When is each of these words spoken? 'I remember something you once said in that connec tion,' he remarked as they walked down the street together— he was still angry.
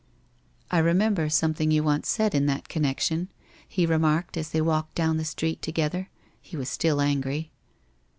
'I 0.71 0.79
remember 0.79 1.29
something 1.29 1.69
you 1.69 1.83
once 1.83 2.09
said 2.09 2.33
in 2.33 2.47
that 2.47 2.67
connec 2.67 2.99
tion,' 3.01 3.29
he 3.67 3.85
remarked 3.85 4.35
as 4.35 4.49
they 4.49 4.59
walked 4.59 4.95
down 4.95 5.17
the 5.17 5.23
street 5.25 5.61
together— 5.61 6.09
he 6.41 6.57
was 6.57 6.69
still 6.69 6.99
angry. 6.99 7.51